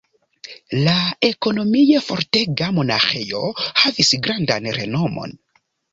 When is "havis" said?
3.83-4.11